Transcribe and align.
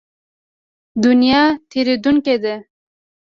دنیا 1.03 1.43
تېرېدونکې 1.69 2.33
ده. 2.43 2.55